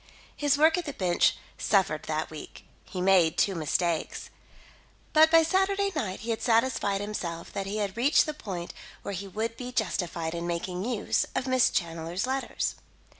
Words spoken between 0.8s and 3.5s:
the bench suffered that week; he made